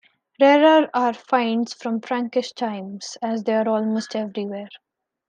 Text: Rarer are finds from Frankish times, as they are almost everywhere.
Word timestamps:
Rarer 0.41 0.89
are 0.95 1.13
finds 1.13 1.75
from 1.75 2.01
Frankish 2.01 2.53
times, 2.53 3.19
as 3.21 3.43
they 3.43 3.53
are 3.53 3.69
almost 3.69 4.15
everywhere. 4.15 4.69